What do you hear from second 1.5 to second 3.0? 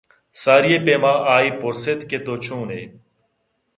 پُرس اِت کہ تو چون ئِے؟